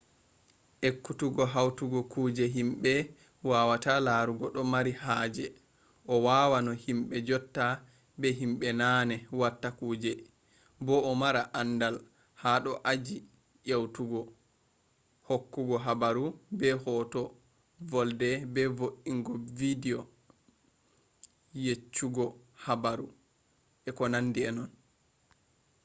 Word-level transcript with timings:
ekkutuggo 0.87 1.43
hautugo 1.53 1.99
kuje 2.11 2.45
himbe 2.55 2.93
wawata 3.49 3.93
larugo 4.07 4.45
do 4.55 4.61
mari 4.73 4.93
haje 5.03 5.45
a 6.13 6.15
wawa 6.25 6.57
no 6.65 6.73
himbe 6.83 7.15
jotta 7.27 7.67
be 8.19 8.27
himbe 8.39 8.67
naane 8.79 9.15
watta 9.39 9.69
kuje 9.79 10.13
bo 10.85 10.95
a 11.09 11.11
mara 11.21 11.43
andal 11.59 11.95
ha 12.41 12.51
do 12.63 12.71
aji 12.91 13.17
yeutugohokkugo 13.69 15.75
habaru 15.85 16.23
be 16.59 16.69
hoto 16.83 17.21
volde 17.91 18.29
be 18.53 18.63
vo’ingo 18.77 19.33
bidiyo 19.57 20.01
yeccugo 21.63 22.25
habaru 22.65 23.07
etc 23.87 23.99